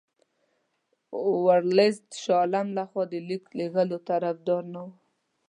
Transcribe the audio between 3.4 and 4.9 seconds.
لېږلو طرفدار نه